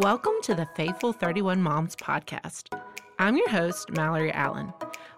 Welcome 0.00 0.32
to 0.44 0.54
the 0.54 0.64
Faithful 0.64 1.12
31 1.12 1.60
Moms 1.60 1.94
podcast. 1.94 2.74
I'm 3.18 3.36
your 3.36 3.50
host, 3.50 3.90
Mallory 3.90 4.32
Allen. 4.32 4.72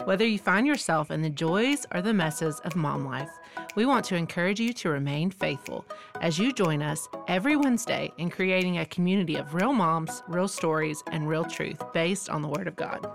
Whether 0.07 0.27
you 0.27 0.41
find 0.41 0.67
yourself 0.67 1.13
in 1.13 1.23
the 1.23 1.31
joys 1.31 1.87
or 1.95 2.03
the 2.03 2.13
messes 2.13 2.59
of 2.65 2.75
mom 2.75 3.05
life, 3.05 3.31
we 3.77 3.87
want 3.87 4.05
to 4.07 4.17
encourage 4.17 4.59
you 4.59 4.73
to 4.73 4.89
remain 4.89 5.31
faithful 5.31 5.87
as 6.21 6.37
you 6.37 6.53
join 6.53 6.83
us 6.83 7.09
every 7.29 7.55
Wednesday 7.55 8.13
in 8.19 8.29
creating 8.29 8.79
a 8.79 8.87
community 8.87 9.37
of 9.37 9.55
real 9.55 9.73
moms, 9.73 10.25
real 10.27 10.49
stories, 10.49 11.01
and 11.13 11.29
real 11.29 11.45
truth 11.45 11.81
based 11.93 12.29
on 12.29 12.43
the 12.43 12.49
Word 12.49 12.67
of 12.67 12.75
God. 12.75 13.09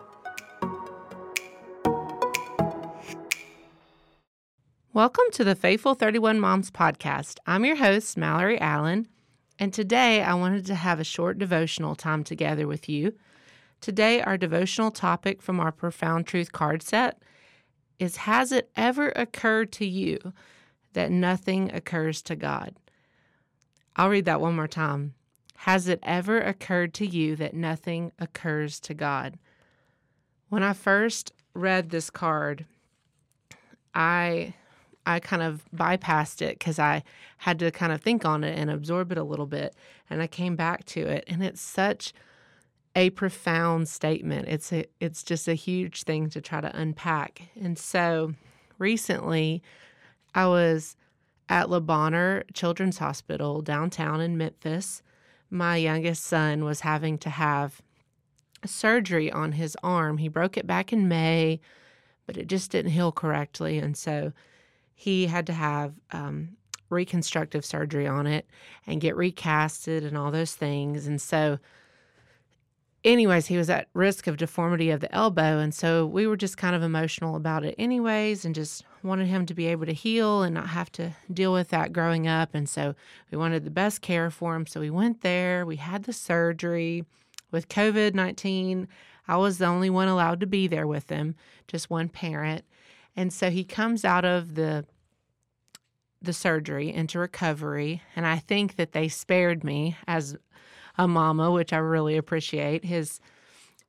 Welcome 4.94 5.26
to 5.34 5.44
the 5.44 5.54
Faithful 5.54 5.96
31 5.96 6.40
Moms 6.40 6.72
podcast. 6.72 7.40
I'm 7.46 7.66
your 7.66 7.76
host, 7.76 8.16
Mallory 8.16 8.58
Allen, 8.62 9.10
and 9.60 9.74
today 9.74 10.22
I 10.22 10.34
wanted 10.36 10.66
to 10.68 10.76
have 10.76 11.00
a 11.00 11.04
short 11.04 11.38
devotional 11.38 11.96
time 11.96 12.24
together 12.24 12.68
with 12.68 12.88
you. 12.88 13.14
Today, 13.82 14.22
our 14.22 14.38
devotional 14.38 14.92
topic 14.92 15.42
from 15.42 15.60
our 15.60 15.72
Profound 15.72 16.26
Truth 16.26 16.52
card 16.52 16.82
set 16.82 17.22
is 18.00 18.18
Has 18.18 18.52
it 18.52 18.70
ever 18.76 19.10
occurred 19.10 19.72
to 19.74 19.86
you 19.86 20.34
that 20.94 21.12
nothing 21.12 21.72
occurs 21.74 22.22
to 22.24 22.36
God? 22.36 22.76
I'll 23.96 24.10
read 24.10 24.26
that 24.26 24.42
one 24.42 24.56
more 24.56 24.68
time. 24.68 25.14
Has 25.62 25.88
it 25.88 26.00
ever 26.04 26.40
occurred 26.40 26.94
to 26.96 27.06
you 27.06 27.36
that 27.36 27.56
nothing 27.56 28.12
occurs 28.20 28.80
to 28.82 28.94
God? 28.94 29.40
When 30.50 30.64
I 30.64 30.74
first 30.74 31.34
read 31.54 31.90
this 31.90 32.10
card, 32.10 32.66
I 33.94 34.54
I 35.08 35.22
kind 35.22 35.42
of 35.42 35.64
bypassed 35.74 36.42
it 36.42 36.60
because 36.60 36.80
I 36.80 37.02
had 37.38 37.60
to 37.60 37.72
kind 37.72 37.94
of 37.94 38.02
think 38.02 38.26
on 38.26 38.44
it 38.44 38.60
and 38.60 38.70
absorb 38.70 39.10
it 39.14 39.18
a 39.18 39.24
little 39.24 39.46
bit. 39.46 39.74
And 40.10 40.22
I 40.22 40.28
came 40.28 40.58
back 40.58 40.84
to 40.88 41.00
it, 41.00 41.24
and 41.28 41.42
it's 41.42 41.62
such 41.62 42.14
a 42.94 43.10
profound 43.12 43.88
statement. 43.88 44.50
It's 44.50 44.74
a, 44.74 44.84
it's 45.00 45.24
just 45.24 45.48
a 45.48 45.54
huge 45.54 46.04
thing 46.04 46.30
to 46.32 46.42
try 46.42 46.60
to 46.60 46.78
unpack. 46.78 47.44
And 47.60 47.80
so 47.80 48.34
recently, 48.80 49.64
I 50.36 50.48
was 50.48 50.98
at 51.48 51.70
Le 51.70 51.80
Bonheur 51.80 52.44
Children's 52.54 52.98
Hospital 52.98 53.62
downtown 53.62 54.20
in 54.20 54.38
Memphis. 54.38 55.02
My 55.50 55.78
youngest 55.78 56.26
son 56.26 56.66
was 56.66 56.82
having 56.82 57.18
to 57.20 57.30
have 57.30 57.82
surgery 58.66 59.32
on 59.32 59.54
his 59.54 59.78
arm. 59.82 60.18
He 60.18 60.28
broke 60.28 60.58
it 60.58 60.68
back 60.68 60.92
in 60.92 61.08
May, 61.08 61.62
but 62.26 62.36
it 62.36 62.48
just 62.48 62.72
didn't 62.72 62.92
heal 62.92 63.14
correctly, 63.14 63.78
and 63.78 63.96
so 63.96 64.34
he 65.00 65.28
had 65.28 65.46
to 65.46 65.54
have 65.54 65.94
um, 66.12 66.58
reconstructive 66.90 67.64
surgery 67.64 68.08
on 68.08 68.26
it 68.26 68.48
and 68.88 69.00
get 69.00 69.16
recasted 69.16 70.04
and 70.04 70.18
all 70.18 70.32
those 70.32 70.56
things. 70.56 71.06
And 71.06 71.22
so, 71.22 71.60
anyways, 73.04 73.46
he 73.46 73.58
was 73.58 73.70
at 73.70 73.90
risk 73.94 74.26
of 74.26 74.38
deformity 74.38 74.90
of 74.90 75.00
the 75.00 75.14
elbow. 75.14 75.60
And 75.60 75.72
so 75.72 76.08
we 76.08 76.26
were 76.26 76.36
just 76.36 76.58
kind 76.58 76.76
of 76.76 76.82
emotional 76.82 77.36
about 77.36 77.64
it, 77.64 77.76
anyways, 77.78 78.44
and 78.44 78.56
just 78.56 78.86
wanted 79.04 79.28
him 79.28 79.46
to 79.46 79.54
be 79.54 79.68
able 79.68 79.86
to 79.86 79.94
heal 79.94 80.42
and 80.42 80.56
not 80.56 80.70
have 80.70 80.92
to 80.94 81.12
deal 81.32 81.54
with 81.54 81.70
that 81.70 81.94
growing 81.94 82.28
up. 82.28 82.56
And 82.56 82.68
so 82.68 82.96
we 83.30 83.38
wanted 83.38 83.66
the 83.66 83.70
best 83.70 84.02
care 84.02 84.32
for 84.32 84.56
him. 84.56 84.66
So 84.66 84.80
we 84.80 84.90
went 84.90 85.22
there, 85.22 85.64
we 85.64 85.76
had 85.76 86.06
the 86.06 86.14
surgery. 86.14 87.06
With 87.52 87.70
COVID 87.70 88.16
19, 88.16 88.88
I 89.28 89.38
was 89.38 89.60
the 89.60 89.68
only 89.68 89.92
one 89.92 90.08
allowed 90.08 90.40
to 90.40 90.48
be 90.48 90.66
there 90.66 90.88
with 90.88 91.10
him, 91.10 91.36
just 91.68 91.90
one 91.90 92.10
parent. 92.10 92.66
And 93.18 93.34
so 93.34 93.50
he 93.50 93.64
comes 93.66 94.06
out 94.06 94.24
of 94.24 94.56
the 94.56 94.86
the 96.20 96.34
surgery 96.34 96.92
into 96.92 97.20
recovery, 97.20 98.02
and 98.16 98.26
I 98.26 98.38
think 98.38 98.76
that 98.78 98.92
they 98.92 99.08
spared 99.08 99.64
me 99.64 99.98
as 100.08 100.36
a 100.98 101.08
mama, 101.08 101.52
which 101.52 101.72
I 101.72 101.78
really 101.78 102.18
appreciate. 102.18 102.84
His 102.86 103.20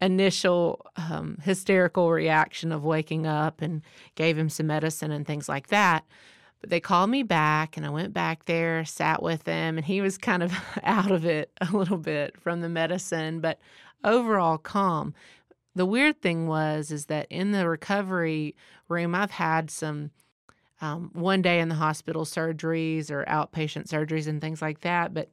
initial 0.01 0.84
um, 0.97 1.39
hysterical 1.43 2.11
reaction 2.11 2.71
of 2.71 2.84
waking 2.84 3.27
up 3.27 3.62
and 3.62 3.83
gave 4.15 4.37
him 4.37 4.50
some 4.50 4.67
medicine 4.67 5.11
and 5.11 5.27
things 5.27 5.49
like 5.49 5.69
that. 5.69 6.05
But 6.61 6.71
they 6.71 6.81
called 6.81 7.11
me 7.11 7.22
back, 7.22 7.77
and 7.77 7.87
I 7.87 7.91
went 7.91 8.12
back 8.12 8.44
there, 8.44 8.84
sat 8.84 9.22
with 9.22 9.47
him, 9.47 9.78
and 9.78 9.84
he 9.87 10.00
was 10.00 10.19
kind 10.19 10.43
of 10.43 10.53
out 10.83 11.11
of 11.11 11.25
it 11.25 11.50
a 11.61 11.75
little 11.75 11.99
bit 11.99 12.38
from 12.38 12.61
the 12.61 12.69
medicine, 12.69 13.41
but 13.41 13.59
overall 14.05 14.59
calm 14.59 15.15
the 15.78 15.87
weird 15.87 16.21
thing 16.21 16.47
was 16.47 16.91
is 16.91 17.06
that 17.06 17.27
in 17.31 17.53
the 17.53 17.69
recovery 17.69 18.55
room 18.89 19.15
i've 19.15 19.31
had 19.31 19.71
some 19.71 20.11
um, 20.81 21.11
one 21.12 21.43
day 21.43 21.59
in 21.59 21.69
the 21.69 21.75
hospital 21.75 22.25
surgeries 22.25 23.11
or 23.11 23.25
outpatient 23.25 23.88
surgeries 23.88 24.28
and 24.28 24.41
things 24.41 24.62
like 24.62 24.81
that 24.81 25.12
but 25.15 25.28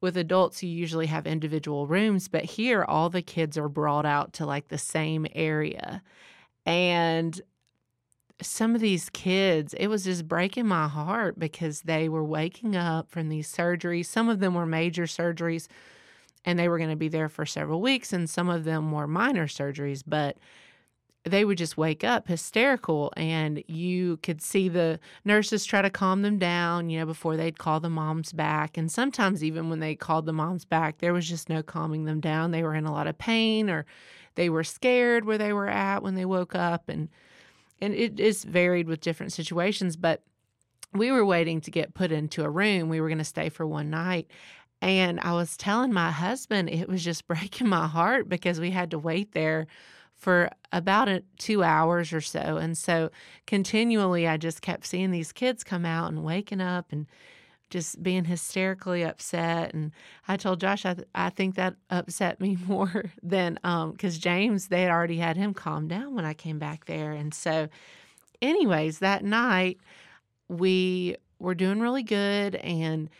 with 0.00 0.16
adults 0.16 0.62
you 0.62 0.68
usually 0.68 1.06
have 1.06 1.26
individual 1.26 1.86
rooms 1.86 2.28
but 2.28 2.44
here 2.44 2.84
all 2.84 3.08
the 3.08 3.22
kids 3.22 3.56
are 3.56 3.68
brought 3.68 4.06
out 4.06 4.32
to 4.34 4.46
like 4.46 4.68
the 4.68 4.78
same 4.78 5.26
area. 5.34 6.02
And 6.64 7.40
some 8.42 8.74
of 8.74 8.80
these 8.80 9.08
kids 9.10 9.74
it 9.74 9.86
was 9.86 10.04
just 10.04 10.28
breaking 10.28 10.66
my 10.66 10.88
heart 10.88 11.38
because 11.38 11.82
they 11.82 12.08
were 12.08 12.24
waking 12.24 12.76
up 12.76 13.10
from 13.10 13.28
these 13.28 13.50
surgeries. 13.52 14.06
Some 14.06 14.28
of 14.28 14.40
them 14.40 14.54
were 14.54 14.66
major 14.66 15.04
surgeries 15.04 15.68
and 16.46 16.58
they 16.58 16.68
were 16.68 16.78
going 16.78 16.88
to 16.88 16.96
be 16.96 17.08
there 17.08 17.28
for 17.28 17.44
several 17.44 17.82
weeks 17.82 18.12
and 18.12 18.30
some 18.30 18.48
of 18.48 18.64
them 18.64 18.92
were 18.92 19.06
minor 19.06 19.46
surgeries 19.46 20.02
but 20.06 20.38
they 21.26 21.44
would 21.44 21.58
just 21.58 21.76
wake 21.76 22.04
up 22.04 22.28
hysterical 22.28 23.12
and 23.16 23.62
you 23.66 24.16
could 24.18 24.40
see 24.40 24.68
the 24.68 25.00
nurses 25.24 25.64
try 25.64 25.82
to 25.82 25.90
calm 25.90 26.22
them 26.22 26.38
down 26.38 26.88
you 26.88 27.00
know 27.00 27.06
before 27.06 27.36
they'd 27.36 27.58
call 27.58 27.80
the 27.80 27.90
moms 27.90 28.32
back. 28.32 28.78
And 28.78 28.90
sometimes 28.90 29.42
even 29.42 29.68
when 29.68 29.80
they 29.80 29.96
called 29.96 30.24
the 30.24 30.32
moms 30.32 30.64
back 30.64 30.98
there 30.98 31.12
was 31.12 31.28
just 31.28 31.48
no 31.48 31.62
calming 31.62 32.04
them 32.04 32.20
down. 32.20 32.52
They 32.52 32.62
were 32.62 32.76
in 32.76 32.86
a 32.86 32.92
lot 32.92 33.08
of 33.08 33.18
pain 33.18 33.68
or 33.68 33.84
they 34.36 34.48
were 34.48 34.64
scared 34.64 35.24
where 35.24 35.38
they 35.38 35.52
were 35.52 35.68
at 35.68 36.02
when 36.02 36.14
they 36.14 36.24
woke 36.24 36.54
up 36.54 36.88
and 36.88 37.08
and 37.80 37.92
it 37.92 38.20
is 38.20 38.44
varied 38.44 38.86
with 38.86 39.00
different 39.00 39.32
situations 39.32 39.96
but 39.96 40.22
we 40.92 41.10
were 41.10 41.26
waiting 41.26 41.60
to 41.60 41.70
get 41.70 41.92
put 41.92 42.12
into 42.12 42.44
a 42.44 42.48
room. 42.48 42.88
We 42.88 43.00
were 43.00 43.08
going 43.08 43.18
to 43.18 43.24
stay 43.24 43.48
for 43.48 43.66
one 43.66 43.90
night 43.90 44.30
and 44.82 45.20
I 45.20 45.32
was 45.32 45.56
telling 45.56 45.92
my 45.92 46.10
husband 46.10 46.70
it 46.70 46.88
was 46.88 47.04
just 47.04 47.26
breaking 47.28 47.68
my 47.68 47.86
heart 47.86 48.28
because 48.28 48.60
we 48.60 48.70
had 48.70 48.90
to 48.90 48.98
wait 48.98 49.32
there 49.32 49.66
for 50.14 50.50
about 50.72 51.08
a, 51.08 51.22
two 51.38 51.62
hours 51.62 52.12
or 52.12 52.20
so. 52.20 52.56
And 52.56 52.76
so 52.76 53.10
continually, 53.46 54.26
I 54.26 54.38
just 54.38 54.62
kept 54.62 54.86
seeing 54.86 55.10
these 55.10 55.32
kids 55.32 55.62
come 55.62 55.84
out 55.84 56.10
and 56.10 56.24
waking 56.24 56.60
up 56.60 56.90
and 56.90 57.06
just 57.68 58.02
being 58.02 58.24
hysterically 58.24 59.02
upset. 59.02 59.74
And 59.74 59.92
I 60.26 60.36
told 60.36 60.60
Josh, 60.60 60.86
I, 60.86 60.94
th- 60.94 61.08
I 61.14 61.30
think 61.30 61.56
that 61.56 61.74
upset 61.90 62.40
me 62.40 62.56
more 62.66 63.10
than 63.22 63.54
because 63.54 64.16
um, 64.16 64.20
James, 64.20 64.68
they 64.68 64.82
had 64.82 64.90
already 64.90 65.18
had 65.18 65.36
him 65.36 65.52
calm 65.52 65.88
down 65.88 66.14
when 66.14 66.24
I 66.24 66.34
came 66.34 66.58
back 66.58 66.86
there. 66.86 67.12
And 67.12 67.34
so, 67.34 67.68
anyways, 68.40 69.00
that 69.00 69.24
night 69.24 69.78
we 70.48 71.16
were 71.38 71.54
doing 71.54 71.80
really 71.80 72.02
good. 72.04 72.54
And 72.56 73.10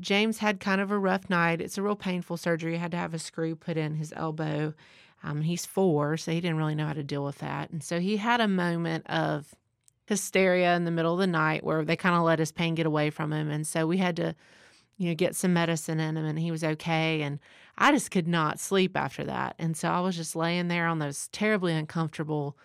James 0.00 0.38
had 0.38 0.60
kind 0.60 0.80
of 0.80 0.90
a 0.90 0.98
rough 0.98 1.28
night. 1.30 1.60
It's 1.60 1.78
a 1.78 1.82
real 1.82 1.96
painful 1.96 2.36
surgery. 2.36 2.72
He 2.72 2.78
had 2.78 2.90
to 2.92 2.96
have 2.96 3.14
a 3.14 3.18
screw 3.18 3.54
put 3.54 3.76
in 3.76 3.94
his 3.94 4.12
elbow. 4.16 4.74
Um, 5.22 5.42
he's 5.42 5.66
four, 5.66 6.16
so 6.16 6.30
he 6.32 6.40
didn't 6.40 6.58
really 6.58 6.74
know 6.74 6.86
how 6.86 6.92
to 6.92 7.02
deal 7.02 7.24
with 7.24 7.38
that. 7.38 7.70
And 7.70 7.82
so 7.82 7.98
he 8.00 8.18
had 8.18 8.40
a 8.40 8.48
moment 8.48 9.06
of 9.08 9.54
hysteria 10.06 10.76
in 10.76 10.84
the 10.84 10.90
middle 10.90 11.14
of 11.14 11.18
the 11.18 11.26
night 11.26 11.64
where 11.64 11.84
they 11.84 11.96
kind 11.96 12.14
of 12.14 12.22
let 12.22 12.38
his 12.38 12.52
pain 12.52 12.74
get 12.74 12.86
away 12.86 13.10
from 13.10 13.32
him. 13.32 13.50
And 13.50 13.66
so 13.66 13.86
we 13.86 13.96
had 13.96 14.16
to, 14.16 14.34
you 14.98 15.08
know, 15.08 15.14
get 15.14 15.34
some 15.34 15.52
medicine 15.52 15.98
in 15.98 16.16
him 16.16 16.24
and 16.24 16.38
he 16.38 16.50
was 16.50 16.62
okay. 16.62 17.22
And 17.22 17.40
I 17.76 17.90
just 17.92 18.10
could 18.10 18.28
not 18.28 18.60
sleep 18.60 18.96
after 18.96 19.24
that. 19.24 19.56
And 19.58 19.76
so 19.76 19.88
I 19.88 20.00
was 20.00 20.16
just 20.16 20.36
laying 20.36 20.68
there 20.68 20.86
on 20.86 21.00
those 21.00 21.28
terribly 21.28 21.72
uncomfortable 21.72 22.56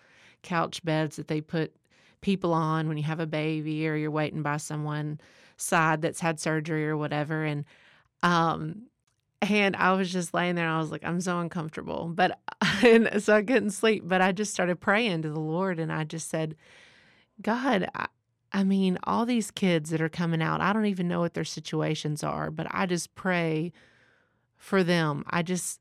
couch 0.42 0.84
beds 0.84 1.16
that 1.16 1.28
they 1.28 1.40
put 1.40 1.74
people 2.22 2.54
on 2.54 2.88
when 2.88 2.96
you 2.96 3.02
have 3.02 3.20
a 3.20 3.26
baby 3.26 3.86
or 3.86 3.94
you're 3.94 4.10
waiting 4.10 4.42
by 4.42 4.56
someone 4.56 5.20
side 5.58 6.00
that's 6.00 6.20
had 6.20 6.40
surgery 6.40 6.88
or 6.88 6.96
whatever. 6.96 7.44
And, 7.44 7.64
um, 8.22 8.86
and 9.42 9.76
I 9.76 9.92
was 9.92 10.10
just 10.10 10.32
laying 10.32 10.54
there 10.54 10.66
and 10.66 10.74
I 10.74 10.80
was 10.80 10.90
like, 10.90 11.04
I'm 11.04 11.20
so 11.20 11.38
uncomfortable. 11.40 12.10
But, 12.14 12.38
and 12.82 13.22
so 13.22 13.36
I 13.36 13.42
couldn't 13.42 13.72
sleep. 13.72 14.04
But 14.06 14.22
I 14.22 14.32
just 14.32 14.54
started 14.54 14.80
praying 14.80 15.22
to 15.22 15.30
the 15.30 15.40
Lord 15.40 15.78
and 15.78 15.92
I 15.92 16.04
just 16.04 16.30
said, 16.30 16.56
God, 17.42 17.88
I, 17.94 18.06
I 18.52 18.64
mean, 18.64 18.98
all 19.04 19.26
these 19.26 19.50
kids 19.50 19.90
that 19.90 20.00
are 20.00 20.08
coming 20.08 20.42
out, 20.42 20.60
I 20.60 20.72
don't 20.72 20.86
even 20.86 21.08
know 21.08 21.20
what 21.20 21.34
their 21.34 21.44
situations 21.44 22.22
are, 22.22 22.50
but 22.50 22.66
I 22.70 22.86
just 22.86 23.14
pray 23.14 23.72
for 24.56 24.84
them. 24.84 25.24
I 25.28 25.42
just, 25.42 25.80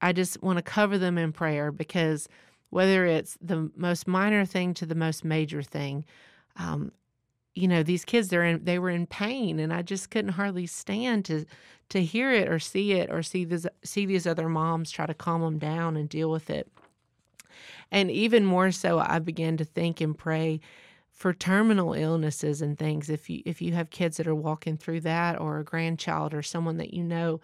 I 0.00 0.12
just 0.12 0.42
want 0.42 0.58
to 0.58 0.62
cover 0.62 0.98
them 0.98 1.16
in 1.16 1.32
prayer 1.32 1.70
because 1.70 2.28
whether 2.72 3.06
it's 3.06 3.36
the 3.40 3.70
most 3.76 4.08
minor 4.08 4.44
thing 4.44 4.74
to 4.74 4.86
the 4.86 4.94
most 4.94 5.24
major 5.24 5.62
thing, 5.62 6.04
um, 6.56 6.92
you 7.54 7.68
know 7.68 7.82
these 7.82 8.04
kids 8.04 8.28
they're 8.28 8.44
in 8.44 8.64
they 8.64 8.78
were 8.78 8.88
in 8.88 9.06
pain 9.06 9.60
and 9.60 9.74
i 9.74 9.82
just 9.82 10.10
couldn't 10.10 10.30
hardly 10.32 10.66
stand 10.66 11.22
to 11.22 11.44
to 11.90 12.02
hear 12.02 12.32
it 12.32 12.48
or 12.48 12.58
see 12.58 12.92
it 12.92 13.10
or 13.10 13.22
see 13.22 13.44
this 13.44 13.66
see 13.84 14.06
these 14.06 14.26
other 14.26 14.48
moms 14.48 14.90
try 14.90 15.04
to 15.04 15.12
calm 15.12 15.42
them 15.42 15.58
down 15.58 15.94
and 15.94 16.08
deal 16.08 16.30
with 16.30 16.48
it. 16.48 16.66
And 17.90 18.10
even 18.10 18.46
more 18.46 18.70
so 18.70 18.98
i 18.98 19.18
began 19.18 19.58
to 19.58 19.64
think 19.64 20.00
and 20.00 20.16
pray 20.16 20.60
for 21.10 21.34
terminal 21.34 21.92
illnesses 21.92 22.62
and 22.62 22.78
things. 22.78 23.10
If 23.10 23.28
you 23.28 23.42
if 23.44 23.60
you 23.60 23.74
have 23.74 23.90
kids 23.90 24.16
that 24.16 24.26
are 24.26 24.34
walking 24.34 24.78
through 24.78 25.00
that 25.00 25.38
or 25.38 25.58
a 25.58 25.64
grandchild 25.64 26.32
or 26.32 26.42
someone 26.42 26.78
that 26.78 26.94
you 26.94 27.04
know 27.04 27.40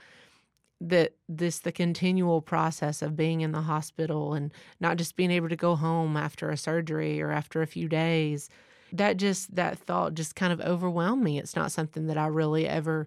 that 0.81 1.15
this 1.29 1.59
the 1.59 1.73
continual 1.73 2.41
process 2.41 3.03
of 3.03 3.17
being 3.17 3.41
in 3.41 3.53
the 3.53 3.63
hospital 3.63 4.35
and 4.35 4.53
not 4.79 4.97
just 4.97 5.17
being 5.17 5.31
able 5.31 5.49
to 5.49 5.57
go 5.57 5.75
home 5.75 6.17
after 6.17 6.51
a 6.51 6.57
surgery 6.57 7.21
or 7.21 7.31
after 7.33 7.63
a 7.63 7.67
few 7.67 7.89
days 7.89 8.49
that 8.93 9.17
just 9.17 9.55
that 9.55 9.79
thought 9.79 10.15
just 10.15 10.35
kind 10.35 10.53
of 10.53 10.61
overwhelmed 10.61 11.23
me. 11.23 11.39
It's 11.39 11.57
not 11.57 11.73
something 11.73 12.07
that 12.07 12.17
i 12.17 12.27
really 12.27 12.67
ever 12.67 13.07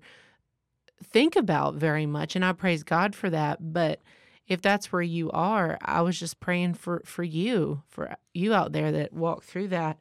think 1.04 1.36
about 1.36 1.76
very 1.76 2.06
much 2.06 2.36
and 2.36 2.46
i 2.46 2.54
praise 2.54 2.84
god 2.84 3.16
for 3.16 3.30
that 3.30 3.74
but 3.74 4.00
if 4.48 4.62
that's 4.62 4.92
where 4.92 5.02
you 5.02 5.32
are 5.32 5.78
i 5.82 6.00
was 6.00 6.20
just 6.20 6.40
praying 6.40 6.76
for 6.76 7.02
for 7.06 7.24
you 7.24 7.82
for 7.90 8.16
you 8.36 8.54
out 8.54 8.72
there 8.72 8.92
that 8.92 9.12
walk 9.12 9.44
through 9.44 9.68
that 9.68 9.98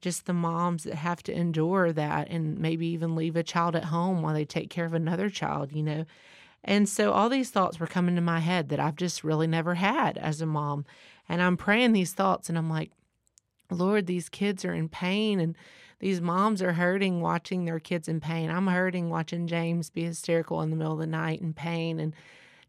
just 0.00 0.26
the 0.26 0.32
moms 0.32 0.84
that 0.84 0.94
have 0.94 1.22
to 1.22 1.32
endure 1.32 1.92
that 1.92 2.28
and 2.28 2.58
maybe 2.58 2.86
even 2.86 3.14
leave 3.14 3.36
a 3.36 3.44
child 3.44 3.76
at 3.76 3.84
home 3.84 4.22
while 4.22 4.34
they 4.34 4.44
take 4.44 4.70
care 4.70 4.86
of 4.86 4.94
another 4.94 5.30
child 5.30 5.70
you 5.72 5.84
know 5.84 6.04
and 6.62 6.88
so 6.88 7.12
all 7.12 7.28
these 7.28 7.50
thoughts 7.50 7.80
were 7.80 7.86
coming 7.86 8.14
to 8.16 8.20
my 8.20 8.40
head 8.40 8.68
that 8.68 8.80
I've 8.80 8.96
just 8.96 9.24
really 9.24 9.46
never 9.46 9.74
had 9.74 10.18
as 10.18 10.40
a 10.40 10.46
mom. 10.46 10.84
And 11.28 11.40
I'm 11.40 11.56
praying 11.56 11.92
these 11.92 12.12
thoughts 12.12 12.48
and 12.48 12.58
I'm 12.58 12.68
like, 12.68 12.90
Lord, 13.70 14.06
these 14.06 14.28
kids 14.28 14.64
are 14.64 14.74
in 14.74 14.88
pain 14.88 15.40
and 15.40 15.56
these 16.00 16.20
moms 16.20 16.62
are 16.62 16.72
hurting 16.72 17.20
watching 17.20 17.64
their 17.64 17.78
kids 17.78 18.08
in 18.08 18.20
pain. 18.20 18.50
I'm 18.50 18.66
hurting 18.66 19.10
watching 19.10 19.46
James 19.46 19.90
be 19.90 20.04
hysterical 20.04 20.60
in 20.62 20.70
the 20.70 20.76
middle 20.76 20.94
of 20.94 20.98
the 20.98 21.06
night 21.06 21.40
in 21.40 21.54
pain. 21.54 22.00
And 22.00 22.14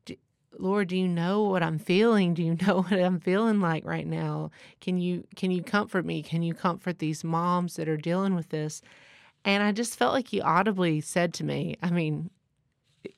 do, 0.06 0.16
Lord, 0.58 0.90
do 0.90 0.98
you 0.98 1.08
know 1.08 1.44
what 1.44 1.64
I'm 1.64 1.80
feeling? 1.80 2.34
Do 2.34 2.44
you 2.44 2.56
know 2.68 2.84
what 2.84 2.94
I'm 2.94 3.20
feeling 3.20 3.60
like 3.60 3.84
right 3.86 4.08
now? 4.08 4.52
Can 4.80 4.98
you 4.98 5.26
can 5.36 5.52
you 5.52 5.64
comfort 5.64 6.06
me? 6.06 6.22
Can 6.24 6.44
you 6.44 6.54
comfort 6.54 7.00
these 7.00 7.24
moms 7.24 7.76
that 7.76 7.90
are 7.90 7.98
dealing 7.98 8.36
with 8.36 8.50
this? 8.50 8.82
And 9.44 9.64
I 9.64 9.72
just 9.72 9.98
felt 9.98 10.14
like 10.14 10.28
he 10.28 10.40
audibly 10.40 11.02
said 11.02 11.34
to 11.36 11.44
me, 11.44 11.76
I 11.82 11.90
mean, 11.90 12.30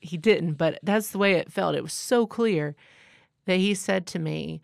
he 0.00 0.16
didn't, 0.16 0.54
but 0.54 0.78
that's 0.82 1.10
the 1.10 1.18
way 1.18 1.34
it 1.34 1.52
felt. 1.52 1.74
It 1.74 1.82
was 1.82 1.92
so 1.92 2.26
clear 2.26 2.74
that 3.46 3.56
he 3.56 3.74
said 3.74 4.06
to 4.08 4.18
me, 4.18 4.60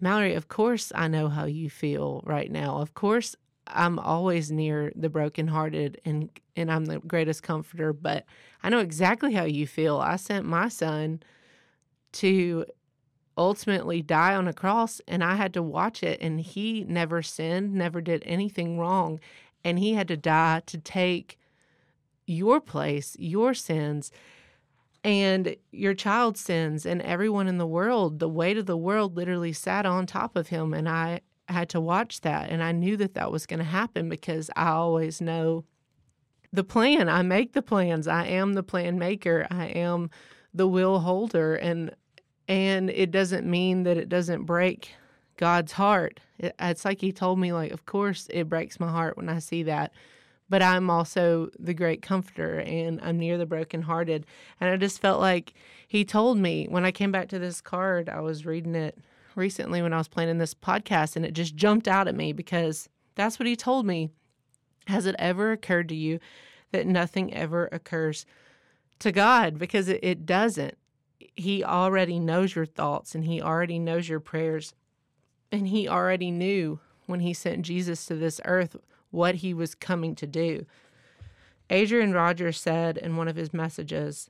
Mallory, 0.00 0.34
of 0.34 0.48
course 0.48 0.92
I 0.94 1.08
know 1.08 1.28
how 1.28 1.44
you 1.44 1.70
feel 1.70 2.22
right 2.24 2.50
now. 2.50 2.78
Of 2.78 2.94
course 2.94 3.36
I'm 3.66 3.98
always 3.98 4.50
near 4.50 4.92
the 4.96 5.08
brokenhearted 5.08 6.00
and 6.04 6.28
and 6.56 6.70
I'm 6.70 6.84
the 6.86 6.98
greatest 6.98 7.42
comforter, 7.42 7.92
but 7.92 8.24
I 8.62 8.68
know 8.68 8.80
exactly 8.80 9.32
how 9.32 9.44
you 9.44 9.66
feel. 9.66 9.98
I 9.98 10.16
sent 10.16 10.44
my 10.44 10.68
son 10.68 11.22
to 12.14 12.66
ultimately 13.38 14.02
die 14.02 14.34
on 14.34 14.48
a 14.48 14.52
cross 14.52 15.00
and 15.08 15.24
I 15.24 15.36
had 15.36 15.54
to 15.54 15.62
watch 15.62 16.02
it 16.02 16.20
and 16.20 16.40
he 16.40 16.84
never 16.84 17.22
sinned, 17.22 17.72
never 17.72 18.00
did 18.00 18.22
anything 18.26 18.78
wrong, 18.78 19.20
and 19.64 19.78
he 19.78 19.94
had 19.94 20.08
to 20.08 20.16
die 20.16 20.62
to 20.66 20.78
take 20.78 21.38
your 22.26 22.60
place, 22.60 23.16
your 23.18 23.54
sins, 23.54 24.10
and 25.04 25.56
your 25.72 25.94
child's 25.94 26.40
sins, 26.40 26.86
and 26.86 27.02
everyone 27.02 27.48
in 27.48 27.58
the 27.58 27.66
world. 27.66 28.18
The 28.18 28.28
weight 28.28 28.56
of 28.56 28.66
the 28.66 28.76
world 28.76 29.16
literally 29.16 29.52
sat 29.52 29.84
on 29.84 30.06
top 30.06 30.36
of 30.36 30.48
him, 30.48 30.72
and 30.72 30.88
I 30.88 31.20
had 31.48 31.68
to 31.70 31.80
watch 31.80 32.20
that. 32.20 32.50
And 32.50 32.62
I 32.62 32.72
knew 32.72 32.96
that 32.98 33.14
that 33.14 33.32
was 33.32 33.46
going 33.46 33.58
to 33.58 33.64
happen 33.64 34.08
because 34.08 34.50
I 34.54 34.68
always 34.68 35.20
know 35.20 35.64
the 36.52 36.64
plan. 36.64 37.08
I 37.08 37.22
make 37.22 37.52
the 37.52 37.62
plans. 37.62 38.06
I 38.06 38.26
am 38.26 38.52
the 38.52 38.62
plan 38.62 38.98
maker. 38.98 39.46
I 39.50 39.66
am 39.66 40.10
the 40.54 40.68
will 40.68 41.00
holder, 41.00 41.54
and 41.56 41.94
and 42.48 42.90
it 42.90 43.10
doesn't 43.10 43.46
mean 43.46 43.84
that 43.84 43.96
it 43.96 44.08
doesn't 44.08 44.44
break 44.44 44.94
God's 45.36 45.72
heart. 45.72 46.20
It, 46.38 46.54
it's 46.58 46.84
like 46.84 47.00
He 47.00 47.12
told 47.12 47.38
me, 47.38 47.52
like, 47.52 47.72
of 47.72 47.86
course 47.86 48.28
it 48.30 48.48
breaks 48.48 48.78
my 48.78 48.90
heart 48.90 49.16
when 49.16 49.28
I 49.28 49.38
see 49.38 49.62
that 49.64 49.92
but 50.52 50.60
I'm 50.60 50.90
also 50.90 51.48
the 51.58 51.72
great 51.72 52.02
comforter 52.02 52.60
and 52.60 53.00
I'm 53.00 53.18
near 53.18 53.38
the 53.38 53.46
brokenhearted. 53.46 54.26
And 54.60 54.68
I 54.68 54.76
just 54.76 55.00
felt 55.00 55.18
like 55.18 55.54
he 55.88 56.04
told 56.04 56.36
me 56.36 56.66
when 56.68 56.84
I 56.84 56.90
came 56.90 57.10
back 57.10 57.30
to 57.30 57.38
this 57.38 57.62
card, 57.62 58.10
I 58.10 58.20
was 58.20 58.44
reading 58.44 58.74
it 58.74 58.98
recently 59.34 59.80
when 59.80 59.94
I 59.94 59.96
was 59.96 60.08
planning 60.08 60.36
this 60.36 60.52
podcast, 60.52 61.16
and 61.16 61.24
it 61.24 61.32
just 61.32 61.56
jumped 61.56 61.88
out 61.88 62.06
at 62.06 62.14
me 62.14 62.34
because 62.34 62.90
that's 63.14 63.38
what 63.38 63.46
he 63.46 63.56
told 63.56 63.86
me. 63.86 64.10
Has 64.88 65.06
it 65.06 65.16
ever 65.18 65.52
occurred 65.52 65.88
to 65.88 65.94
you 65.94 66.20
that 66.70 66.86
nothing 66.86 67.32
ever 67.32 67.70
occurs 67.72 68.26
to 68.98 69.10
God? 69.10 69.58
Because 69.58 69.88
it, 69.88 70.00
it 70.02 70.26
doesn't. 70.26 70.76
He 71.34 71.64
already 71.64 72.18
knows 72.18 72.54
your 72.54 72.66
thoughts 72.66 73.14
and 73.14 73.24
he 73.24 73.40
already 73.40 73.78
knows 73.78 74.06
your 74.06 74.20
prayers. 74.20 74.74
And 75.50 75.68
he 75.68 75.88
already 75.88 76.30
knew 76.30 76.78
when 77.06 77.20
he 77.20 77.32
sent 77.32 77.62
Jesus 77.62 78.04
to 78.04 78.16
this 78.16 78.38
earth 78.44 78.76
what 79.12 79.36
he 79.36 79.54
was 79.54 79.76
coming 79.76 80.16
to 80.16 80.26
do. 80.26 80.66
Adrian 81.70 82.12
Rogers 82.12 82.58
said 82.58 82.98
in 82.98 83.16
one 83.16 83.28
of 83.28 83.36
his 83.36 83.54
messages, 83.54 84.28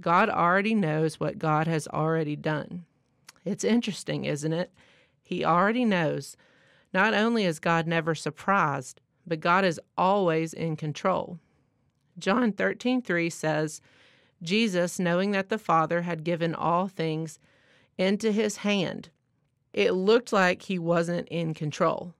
God 0.00 0.28
already 0.28 0.74
knows 0.74 1.18
what 1.18 1.38
God 1.38 1.66
has 1.66 1.88
already 1.88 2.36
done. 2.36 2.84
It's 3.46 3.64
interesting, 3.64 4.26
isn't 4.26 4.52
it? 4.52 4.70
He 5.22 5.44
already 5.44 5.86
knows. 5.86 6.36
Not 6.92 7.14
only 7.14 7.44
is 7.44 7.58
God 7.58 7.86
never 7.86 8.14
surprised, 8.14 9.00
but 9.26 9.40
God 9.40 9.64
is 9.64 9.80
always 9.96 10.52
in 10.52 10.76
control. 10.76 11.38
John 12.18 12.52
13:3 12.52 13.32
says, 13.32 13.80
Jesus, 14.42 14.98
knowing 14.98 15.30
that 15.30 15.48
the 15.48 15.58
Father 15.58 16.02
had 16.02 16.24
given 16.24 16.54
all 16.54 16.88
things 16.88 17.38
into 17.96 18.32
his 18.32 18.58
hand, 18.58 19.08
it 19.72 19.92
looked 19.92 20.32
like 20.32 20.62
he 20.62 20.78
wasn't 20.78 21.28
in 21.28 21.54
control. 21.54 22.14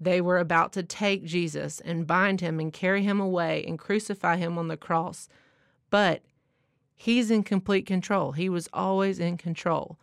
They 0.00 0.20
were 0.20 0.38
about 0.38 0.72
to 0.74 0.82
take 0.82 1.24
Jesus 1.24 1.80
and 1.80 2.06
bind 2.06 2.40
him 2.40 2.60
and 2.60 2.72
carry 2.72 3.02
him 3.02 3.20
away 3.20 3.64
and 3.66 3.78
crucify 3.78 4.36
him 4.36 4.58
on 4.58 4.68
the 4.68 4.76
cross. 4.76 5.28
But 5.90 6.22
he's 6.94 7.30
in 7.30 7.42
complete 7.42 7.86
control. 7.86 8.32
He 8.32 8.48
was 8.48 8.68
always 8.72 9.18
in 9.18 9.36
control. 9.36 9.98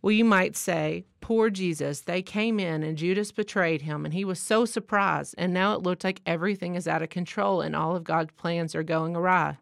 Well, 0.00 0.12
you 0.12 0.24
might 0.24 0.56
say, 0.56 1.06
poor 1.20 1.50
Jesus, 1.50 2.02
they 2.02 2.22
came 2.22 2.60
in 2.60 2.82
and 2.82 2.96
Judas 2.96 3.32
betrayed 3.32 3.82
him 3.82 4.04
and 4.04 4.14
he 4.14 4.24
was 4.24 4.38
so 4.38 4.64
surprised. 4.64 5.34
And 5.36 5.52
now 5.52 5.74
it 5.74 5.82
looks 5.82 6.04
like 6.04 6.20
everything 6.24 6.76
is 6.76 6.86
out 6.86 7.02
of 7.02 7.08
control 7.08 7.60
and 7.60 7.74
all 7.74 7.96
of 7.96 8.04
God's 8.04 8.32
plans 8.36 8.74
are 8.74 8.84
going 8.84 9.16
awry. 9.16 9.58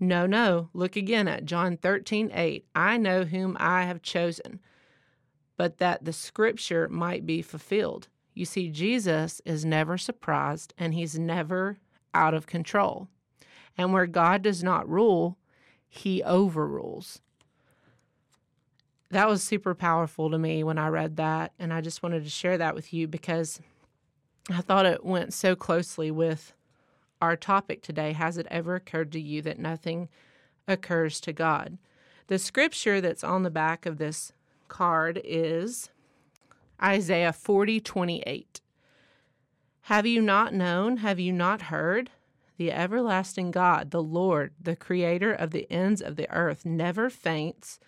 No, 0.00 0.26
no. 0.26 0.68
Look 0.74 0.96
again 0.96 1.28
at 1.28 1.44
John 1.44 1.76
13, 1.76 2.32
8. 2.34 2.66
I 2.74 2.96
know 2.96 3.22
whom 3.22 3.56
I 3.60 3.84
have 3.84 4.02
chosen, 4.02 4.58
but 5.56 5.78
that 5.78 6.04
the 6.04 6.12
scripture 6.12 6.88
might 6.88 7.24
be 7.24 7.40
fulfilled. 7.40 8.08
You 8.34 8.44
see, 8.44 8.68
Jesus 8.68 9.40
is 9.44 9.64
never 9.64 9.98
surprised 9.98 10.72
and 10.78 10.94
he's 10.94 11.18
never 11.18 11.78
out 12.14 12.34
of 12.34 12.46
control. 12.46 13.08
And 13.76 13.92
where 13.92 14.06
God 14.06 14.42
does 14.42 14.62
not 14.62 14.88
rule, 14.88 15.36
he 15.88 16.22
overrules. 16.22 17.20
That 19.10 19.28
was 19.28 19.42
super 19.42 19.74
powerful 19.74 20.30
to 20.30 20.38
me 20.38 20.64
when 20.64 20.78
I 20.78 20.88
read 20.88 21.16
that. 21.16 21.52
And 21.58 21.72
I 21.72 21.82
just 21.82 22.02
wanted 22.02 22.24
to 22.24 22.30
share 22.30 22.56
that 22.56 22.74
with 22.74 22.94
you 22.94 23.06
because 23.06 23.60
I 24.50 24.62
thought 24.62 24.86
it 24.86 25.04
went 25.04 25.34
so 25.34 25.54
closely 25.54 26.10
with 26.10 26.54
our 27.20 27.36
topic 27.36 27.82
today. 27.82 28.12
Has 28.12 28.38
it 28.38 28.46
ever 28.50 28.74
occurred 28.74 29.12
to 29.12 29.20
you 29.20 29.42
that 29.42 29.58
nothing 29.58 30.08
occurs 30.66 31.20
to 31.20 31.32
God? 31.32 31.76
The 32.28 32.38
scripture 32.38 33.00
that's 33.00 33.22
on 33.22 33.42
the 33.42 33.50
back 33.50 33.84
of 33.84 33.98
this 33.98 34.32
card 34.68 35.20
is 35.22 35.90
Isaiah 36.82 37.32
40 37.32 37.80
28. 37.80 38.60
Have 39.86 40.06
you 40.06 40.22
not 40.22 40.54
known? 40.54 40.98
Have 40.98 41.18
you 41.18 41.32
not 41.32 41.62
heard? 41.62 42.10
The 42.56 42.72
everlasting 42.72 43.50
God, 43.50 43.90
the 43.90 44.02
Lord, 44.02 44.52
the 44.60 44.76
creator 44.76 45.32
of 45.32 45.50
the 45.50 45.70
ends 45.70 46.00
of 46.00 46.16
the 46.16 46.30
earth, 46.30 46.64
never 46.64 47.10
faints 47.10 47.80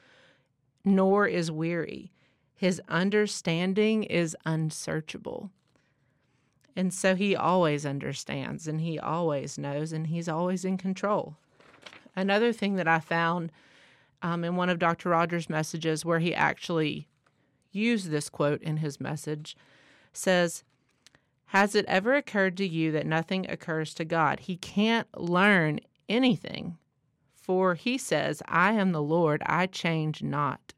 nor 0.84 1.26
is 1.26 1.50
weary. 1.50 2.12
His 2.54 2.80
understanding 2.88 4.04
is 4.04 4.36
unsearchable. 4.44 5.50
And 6.76 6.92
so 6.92 7.14
he 7.14 7.36
always 7.36 7.86
understands 7.86 8.66
and 8.66 8.80
he 8.80 8.98
always 8.98 9.58
knows 9.58 9.92
and 9.92 10.08
he's 10.08 10.28
always 10.28 10.64
in 10.64 10.76
control. 10.76 11.36
Another 12.16 12.52
thing 12.52 12.76
that 12.76 12.88
I 12.88 13.00
found 13.00 13.50
um, 14.22 14.44
in 14.44 14.56
one 14.56 14.70
of 14.70 14.78
Dr. 14.78 15.10
Rogers' 15.10 15.50
messages 15.50 16.04
where 16.04 16.18
he 16.18 16.34
actually 16.34 17.08
used 17.74 18.10
this 18.10 18.28
quote 18.28 18.62
in 18.62 18.78
his 18.78 19.00
message, 19.00 19.56
says, 20.12 20.64
Has 21.46 21.74
it 21.74 21.84
ever 21.86 22.14
occurred 22.14 22.56
to 22.58 22.66
you 22.66 22.92
that 22.92 23.06
nothing 23.06 23.48
occurs 23.50 23.94
to 23.94 24.04
God? 24.04 24.40
He 24.40 24.56
can't 24.56 25.08
learn 25.18 25.80
anything. 26.08 26.78
For 27.34 27.74
he 27.74 27.98
says, 27.98 28.42
I 28.48 28.72
am 28.72 28.92
the 28.92 29.02
Lord, 29.02 29.42
I 29.44 29.66
change 29.66 30.22
not. 30.22 30.72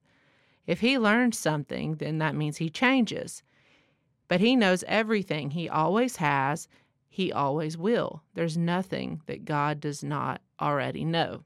If 0.67 0.81
he 0.81 0.99
learns 0.99 1.39
something, 1.39 1.97
then 1.97 2.19
that 2.19 2.35
means 2.35 2.57
he 2.57 2.71
changes. 2.71 3.45
But 4.27 4.41
he 4.41 4.57
knows 4.57 4.83
everything. 4.89 5.53
He 5.53 5.69
always 5.69 6.17
has, 6.17 6.67
he 7.09 7.33
always 7.33 7.79
will. 7.79 8.23
There's 8.35 8.57
nothing 8.57 9.23
that 9.27 9.45
God 9.45 9.81
does 9.81 10.03
not 10.03 10.41
already 10.61 11.05
know. 11.05 11.45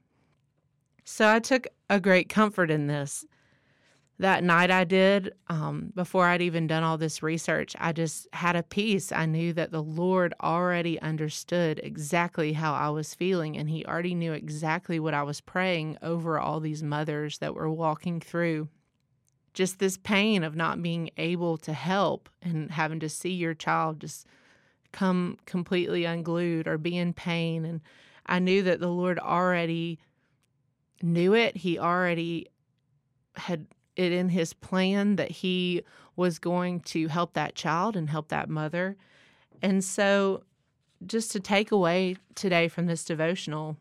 So 1.03 1.27
I 1.27 1.39
took 1.39 1.67
a 1.89 1.99
great 1.99 2.29
comfort 2.29 2.71
in 2.71 2.87
this 2.87 3.25
that 4.21 4.43
night 4.43 4.69
I 4.69 4.83
did, 4.83 5.33
um, 5.47 5.91
before 5.95 6.25
I'd 6.25 6.41
even 6.41 6.67
done 6.67 6.83
all 6.83 6.97
this 6.97 7.23
research, 7.23 7.75
I 7.79 7.91
just 7.91 8.27
had 8.33 8.55
a 8.55 8.63
peace. 8.63 9.11
I 9.11 9.25
knew 9.25 9.51
that 9.53 9.71
the 9.71 9.81
Lord 9.81 10.33
already 10.41 11.01
understood 11.01 11.79
exactly 11.83 12.53
how 12.53 12.73
I 12.73 12.89
was 12.89 13.15
feeling, 13.15 13.57
and 13.57 13.69
He 13.69 13.85
already 13.85 14.13
knew 14.13 14.33
exactly 14.33 14.99
what 14.99 15.15
I 15.15 15.23
was 15.23 15.41
praying 15.41 15.97
over 16.01 16.39
all 16.39 16.59
these 16.59 16.83
mothers 16.83 17.39
that 17.39 17.55
were 17.55 17.69
walking 17.69 18.19
through 18.21 18.69
just 19.53 19.79
this 19.79 19.97
pain 19.97 20.43
of 20.43 20.55
not 20.55 20.81
being 20.81 21.09
able 21.17 21.57
to 21.57 21.73
help 21.73 22.29
and 22.41 22.71
having 22.71 22.99
to 22.99 23.09
see 23.09 23.33
your 23.33 23.53
child 23.53 23.99
just 23.99 24.25
come 24.91 25.37
completely 25.45 26.05
unglued 26.05 26.67
or 26.67 26.77
be 26.77 26.95
in 26.95 27.11
pain. 27.13 27.65
And 27.65 27.81
I 28.25 28.39
knew 28.39 28.63
that 28.63 28.79
the 28.79 28.87
Lord 28.87 29.19
already 29.19 29.99
knew 31.01 31.33
it. 31.33 31.57
He 31.57 31.79
already 31.79 32.47
had 33.35 33.67
it 33.95 34.11
in 34.11 34.29
his 34.29 34.53
plan 34.53 35.15
that 35.17 35.31
he 35.31 35.83
was 36.15 36.39
going 36.39 36.79
to 36.79 37.07
help 37.07 37.33
that 37.33 37.55
child 37.55 37.95
and 37.95 38.09
help 38.09 38.29
that 38.29 38.49
mother. 38.49 38.97
And 39.61 39.83
so, 39.83 40.43
just 41.05 41.31
to 41.31 41.39
take 41.39 41.71
away 41.71 42.17
today 42.35 42.67
from 42.67 42.85
this 42.85 43.03
devotional, 43.03 43.77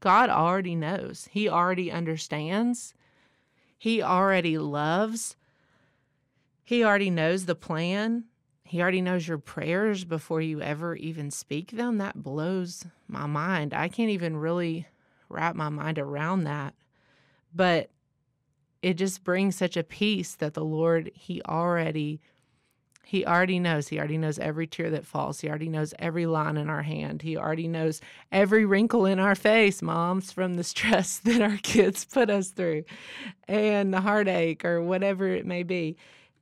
God 0.00 0.30
already 0.30 0.74
knows, 0.74 1.28
He 1.30 1.48
already 1.48 1.90
understands, 1.90 2.94
He 3.78 4.02
already 4.02 4.58
loves, 4.58 5.36
He 6.64 6.84
already 6.84 7.10
knows 7.10 7.46
the 7.46 7.54
plan. 7.54 8.24
He 8.64 8.82
already 8.82 9.00
knows 9.00 9.26
your 9.26 9.38
prayers 9.38 10.04
before 10.04 10.42
you 10.42 10.60
ever 10.60 10.94
even 10.94 11.30
speak 11.30 11.70
them. 11.70 11.96
That 11.96 12.22
blows 12.22 12.84
my 13.06 13.24
mind. 13.24 13.72
I 13.72 13.88
can't 13.88 14.10
even 14.10 14.36
really 14.36 14.86
wrap 15.30 15.56
my 15.56 15.70
mind 15.70 15.98
around 15.98 16.44
that. 16.44 16.74
But 17.54 17.88
it 18.82 18.94
just 18.94 19.24
brings 19.24 19.56
such 19.56 19.76
a 19.76 19.82
peace 19.82 20.34
that 20.36 20.54
the 20.54 20.64
Lord, 20.64 21.10
He 21.14 21.42
already. 21.42 22.20
He 23.04 23.24
already 23.24 23.58
knows. 23.58 23.88
He 23.88 23.98
already 23.98 24.18
knows 24.18 24.38
every 24.38 24.66
tear 24.66 24.90
that 24.90 25.06
falls. 25.06 25.40
He 25.40 25.48
already 25.48 25.70
knows 25.70 25.94
every 25.98 26.26
line 26.26 26.58
in 26.58 26.68
our 26.68 26.82
hand. 26.82 27.22
He 27.22 27.38
already 27.38 27.66
knows 27.66 28.02
every 28.30 28.66
wrinkle 28.66 29.06
in 29.06 29.18
our 29.18 29.34
face, 29.34 29.80
moms, 29.80 30.30
from 30.30 30.56
the 30.56 30.64
stress 30.74 31.16
that 31.20 31.40
our 31.40 31.56
kids 31.62 32.04
put 32.04 32.28
us 32.28 32.50
through 32.50 32.84
and 33.48 33.94
the 33.94 34.02
heartache 34.02 34.62
or 34.62 34.82
whatever 34.82 35.26
it 35.26 35.46
may 35.46 35.62
be. 35.62 35.96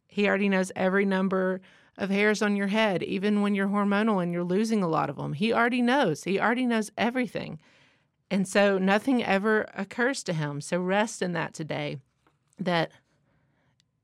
He 0.09 0.27
already 0.27 0.49
knows 0.49 0.73
every 0.75 1.05
number 1.05 1.61
of 1.97 2.11
hairs 2.11 2.43
on 2.43 2.57
your 2.57 2.67
head, 2.67 3.03
even 3.05 3.43
when 3.43 3.55
you're 3.55 3.69
hormonal 3.69 4.21
and 4.21 4.33
you're 4.33 4.43
losing 4.43 4.83
a 4.83 4.89
lot 4.89 5.09
of 5.09 5.17
them. 5.17 5.35
He 5.35 5.53
already 5.53 5.83
knows. 5.83 6.25
He 6.25 6.41
already 6.41 6.67
knows 6.67 6.91
everything. 6.99 7.61
And 8.29 8.49
so 8.49 8.77
nothing 8.77 9.23
ever 9.23 9.67
occurs 9.75 10.25
to 10.25 10.33
him. 10.33 10.61
So 10.61 10.81
rest 10.81 11.23
in 11.23 11.33
that 11.33 11.55
today 11.55 11.99
that 12.59 12.91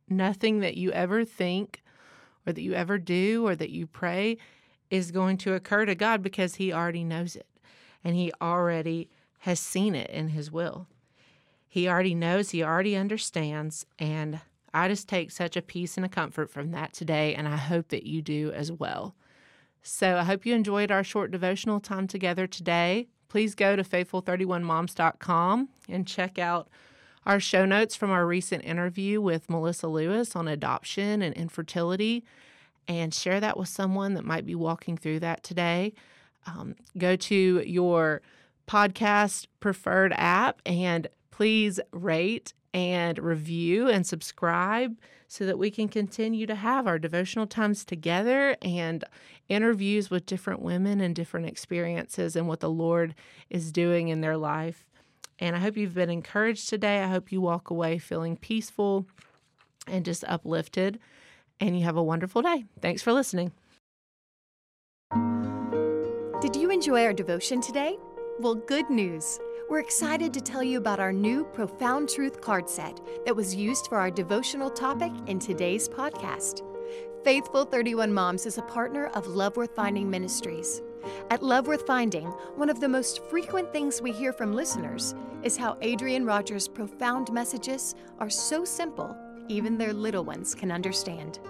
nothing 0.09 0.61
that 0.61 0.77
you 0.77 0.93
ever 0.93 1.25
think 1.25 1.83
or 2.47 2.53
that 2.53 2.63
you 2.63 2.75
ever 2.75 2.99
do 2.99 3.47
or 3.47 3.57
that 3.57 3.71
you 3.71 3.87
pray 3.87 4.37
is 4.91 5.11
going 5.11 5.39
to 5.39 5.55
occur 5.55 5.87
to 5.87 5.95
God 5.95 6.23
because 6.23 6.57
He 6.57 6.73
already 6.73 7.05
knows 7.05 7.37
it 7.37 7.47
and 8.05 8.15
He 8.15 8.33
already 8.41 9.09
has 9.41 9.59
seen 9.59 9.95
it 9.95 10.11
in 10.11 10.29
His 10.29 10.51
will. 10.51 10.87
He 11.69 11.89
already 11.89 12.15
knows, 12.15 12.51
He 12.51 12.63
already 12.63 12.97
understands. 12.97 13.87
And 13.99 14.41
I 14.75 14.89
just 14.89 15.09
take 15.09 15.31
such 15.31 15.57
a 15.57 15.63
peace 15.63 15.97
and 15.97 16.07
a 16.07 16.09
comfort 16.09 16.51
from 16.51 16.71
that 16.73 16.93
today, 16.93 17.35
and 17.35 17.47
I 17.47 17.57
hope 17.57 17.89
that 17.89 18.07
you 18.07 18.23
do 18.23 18.53
as 18.53 18.73
well. 18.73 19.15
So 19.83 20.17
I 20.17 20.25
hope 20.25 20.47
you 20.47 20.55
enjoyed 20.55 20.91
our 20.91 21.05
short 21.05 21.31
devotional 21.31 21.81
time 21.81 22.07
together 22.07 22.47
today. 22.47 23.09
Please 23.29 23.55
go 23.55 23.77
to 23.77 23.83
faithful31moms.com 23.83 25.69
and 25.89 26.07
check 26.07 26.39
out 26.39 26.69
our 27.27 27.41
show 27.41 27.65
notes 27.65 27.95
from 27.95 28.11
our 28.11 28.27
recent 28.27 28.65
interview 28.65 29.21
with 29.21 29.49
Melissa 29.49 29.89
Lewis 29.89 30.35
on 30.35 30.49
adoption 30.49 31.23
and 31.23 31.35
infertility, 31.35 32.25
and 32.89 33.15
share 33.15 33.41
that 33.41 33.57
with 33.57 33.69
someone 33.69 34.15
that 34.15 34.25
might 34.25 34.45
be 34.45 34.55
walking 34.55 34.97
through 34.97 35.21
that 35.21 35.43
today. 35.43 35.93
Um, 36.47 36.75
go 36.99 37.15
to 37.15 37.63
your 37.65 38.23
podcast 38.67 39.47
preferred 39.61 40.13
app 40.17 40.61
and 40.67 41.07
please 41.31 41.79
rate 41.93 42.55
and 42.75 43.19
review 43.19 43.89
and 43.89 44.07
subscribe 44.07 44.97
so 45.29 45.47
that 45.47 45.59
we 45.59 45.71
can 45.71 45.89
continue 45.89 46.47
to 46.47 46.55
have 46.55 46.87
our 46.87 46.99
devotional 46.99 47.47
times 47.47 47.85
together 47.85 48.57
and 48.63 49.05
interviews 49.49 50.11
with 50.11 50.27
different 50.27 50.61
women 50.61 51.01
and 51.01 51.15
different 51.15 51.47
experiences 51.47 52.37
and 52.37 52.49
what 52.49 52.61
the 52.61 52.71
Lord 52.71 53.15
is 53.49 53.73
doing 53.73 54.09
in 54.09 54.21
their 54.21 54.37
life. 54.37 54.85
And 55.43 55.57
I 55.57 55.59
hope 55.59 55.77
you've 55.77 55.93
been 55.93 56.09
encouraged 56.09 56.69
today. 56.69 57.03
I 57.03 57.09
hope 57.09 57.33
you 57.33 57.41
walk 57.41 57.69
away 57.69 57.99
feeling 57.99 58.37
peaceful 58.37 59.09
and 59.89 60.05
just 60.05 60.23
uplifted. 60.29 61.01
And 61.59 61.77
you 61.77 61.85
have 61.85 61.97
a 61.97 62.03
wonderful 62.03 62.43
day. 62.43 62.65
Thanks 62.81 63.03
for 63.03 63.13
listening. 63.13 63.51
Did 66.41 66.55
you 66.55 66.71
enjoy 66.71 67.05
our 67.05 67.13
devotion 67.13 67.61
today? 67.61 67.99
Well, 68.39 68.55
good 68.55 68.89
news. 68.89 69.41
We're 69.69 69.81
excited 69.81 70.33
to 70.33 70.41
tell 70.41 70.63
you 70.63 70.79
about 70.79 71.01
our 71.01 71.13
new 71.13 71.45
Profound 71.47 72.09
Truth 72.09 72.41
card 72.41 72.71
set 72.71 73.01
that 73.27 73.35
was 73.35 73.53
used 73.53 73.89
for 73.89 73.99
our 73.99 74.13
devotional 74.13 74.71
topic 74.71 75.11
in 75.27 75.41
today's 75.41 75.89
podcast. 75.89 76.63
Faithful 77.25 77.65
31 77.65 78.13
Moms 78.13 78.47
is 78.47 78.59
a 78.59 78.63
partner 78.63 79.07
of 79.15 79.27
Love 79.27 79.57
Worth 79.57 79.75
Finding 79.75 80.09
Ministries. 80.09 80.83
At 81.31 81.43
Love 81.43 81.67
Worth 81.67 81.85
Finding, 81.85 82.27
one 82.55 82.71
of 82.71 82.79
the 82.79 82.89
most 82.89 83.25
frequent 83.25 83.73
things 83.73 84.01
we 84.01 84.13
hear 84.13 84.33
from 84.33 84.55
listeners 84.55 85.17
is 85.43 85.57
how 85.57 85.77
Adrian 85.81 86.25
Rogers' 86.25 86.69
profound 86.69 87.33
messages 87.33 87.95
are 88.19 88.31
so 88.31 88.65
simple, 88.65 89.17
even 89.49 89.77
their 89.77 89.93
little 89.93 90.25
ones 90.25 90.55
can 90.55 90.71
understand. 90.71 91.41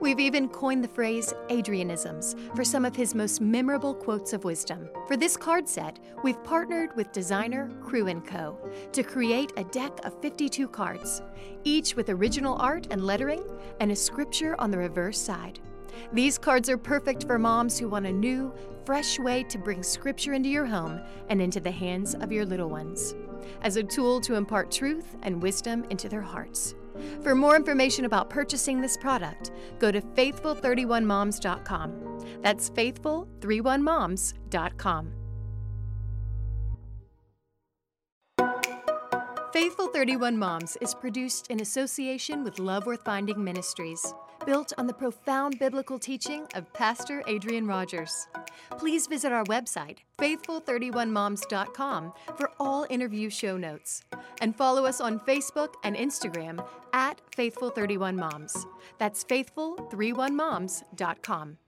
We've 0.00 0.20
even 0.20 0.48
coined 0.48 0.82
the 0.82 0.88
phrase 0.88 1.32
Adrianisms 1.48 2.56
for 2.56 2.64
some 2.64 2.84
of 2.84 2.96
his 2.96 3.14
most 3.14 3.40
memorable 3.40 3.94
quotes 3.94 4.32
of 4.32 4.44
wisdom. 4.44 4.88
For 5.06 5.16
this 5.16 5.36
card 5.36 5.68
set, 5.68 5.98
we've 6.24 6.42
partnered 6.44 6.96
with 6.96 7.12
designer 7.12 7.70
Crew 7.82 8.12
& 8.20 8.26
Co. 8.26 8.58
to 8.92 9.02
create 9.02 9.52
a 9.56 9.64
deck 9.64 9.92
of 10.04 10.20
52 10.20 10.68
cards, 10.68 11.22
each 11.64 11.94
with 11.94 12.10
original 12.10 12.56
art 12.56 12.88
and 12.90 13.04
lettering 13.04 13.44
and 13.80 13.92
a 13.92 13.96
scripture 13.96 14.60
on 14.60 14.70
the 14.70 14.78
reverse 14.78 15.18
side. 15.18 15.60
These 16.12 16.38
cards 16.38 16.68
are 16.68 16.78
perfect 16.78 17.24
for 17.24 17.38
moms 17.38 17.78
who 17.78 17.88
want 17.88 18.06
a 18.06 18.12
new, 18.12 18.52
fresh 18.84 19.18
way 19.18 19.44
to 19.44 19.58
bring 19.58 19.82
scripture 19.82 20.32
into 20.32 20.48
your 20.48 20.66
home 20.66 21.00
and 21.28 21.40
into 21.40 21.60
the 21.60 21.70
hands 21.70 22.14
of 22.14 22.32
your 22.32 22.44
little 22.44 22.68
ones, 22.68 23.14
as 23.62 23.76
a 23.76 23.82
tool 23.82 24.20
to 24.20 24.34
impart 24.34 24.70
truth 24.70 25.16
and 25.22 25.42
wisdom 25.42 25.84
into 25.90 26.08
their 26.08 26.20
hearts. 26.20 26.76
For 27.22 27.34
more 27.34 27.56
information 27.56 28.04
about 28.04 28.30
purchasing 28.30 28.80
this 28.80 28.96
product, 28.96 29.50
go 29.78 29.90
to 29.90 30.00
faithful31moms.com. 30.00 32.40
That's 32.42 32.70
faithful31moms.com. 32.70 35.12
Faithful 39.52 39.88
31 39.88 40.38
Moms 40.38 40.78
is 40.80 40.94
produced 40.94 41.48
in 41.48 41.60
association 41.60 42.42
with 42.42 42.58
Love 42.58 42.86
Worth 42.86 43.04
Finding 43.04 43.44
Ministries 43.44 44.14
built 44.44 44.72
on 44.78 44.86
the 44.86 44.92
profound 44.92 45.58
biblical 45.58 45.98
teaching 45.98 46.46
of 46.54 46.72
Pastor 46.72 47.24
Adrian 47.26 47.66
Rogers. 47.66 48.28
Please 48.78 49.06
visit 49.06 49.32
our 49.32 49.44
website, 49.44 49.98
faithful31moms.com, 50.18 52.12
for 52.36 52.50
all 52.58 52.86
interview 52.90 53.30
show 53.30 53.56
notes. 53.56 54.02
And 54.40 54.56
follow 54.56 54.84
us 54.84 55.00
on 55.00 55.20
Facebook 55.20 55.74
and 55.84 55.94
Instagram 55.96 56.66
at 56.92 57.20
Faithful31Moms. 57.36 58.66
That's 58.98 59.22
faithful31moms.com. 59.24 61.58